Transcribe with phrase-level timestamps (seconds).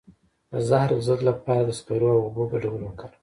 [0.51, 3.17] د زهرو د ضد لپاره د سکرو او اوبو ګډول وکاروئ